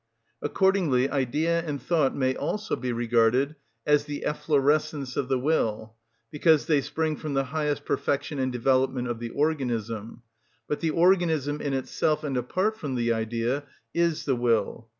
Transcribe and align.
Accordingly 0.41 1.11
idea 1.11 1.61
and 1.61 1.79
thought 1.79 2.15
may 2.15 2.35
also 2.35 2.75
be 2.75 2.91
regarded 2.91 3.55
as 3.85 4.05
the 4.05 4.25
efflorescence 4.25 5.15
of 5.15 5.27
the 5.27 5.37
will, 5.37 5.93
because 6.31 6.65
they 6.65 6.81
spring 6.81 7.15
from 7.15 7.35
the 7.35 7.43
highest 7.53 7.85
perfection 7.85 8.39
and 8.39 8.51
development 8.51 9.07
of 9.07 9.19
the 9.19 9.29
organism; 9.29 10.23
but 10.67 10.79
the 10.79 10.89
organism, 10.89 11.61
in 11.61 11.73
itself 11.75 12.23
and 12.23 12.35
apart 12.35 12.77
from 12.79 12.95
the 12.95 13.13
idea, 13.13 13.61
is 13.93 14.25
the 14.25 14.35
will. 14.35 14.89